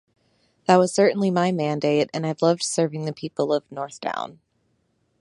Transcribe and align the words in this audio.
That 0.65 0.77
was 0.77 0.91
certainly 0.95 1.29
my 1.29 1.51
mandate 1.51 2.09
and 2.11 2.25
I've 2.25 2.41
loved 2.41 2.63
serving 2.63 3.05
the 3.05 3.13
people 3.13 3.53
of 3.53 3.71
North 3.71 3.99
Down. 4.01 4.39